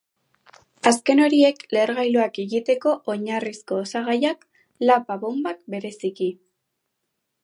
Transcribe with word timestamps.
Azken 0.91 1.19
horiek 1.25 1.59
lehergailuak 1.75 2.39
egiteko 2.45 2.95
oinarrizko 3.15 3.77
osagaiak, 3.83 4.47
lapa-bonbak 4.91 5.63
bereziki. 5.75 6.31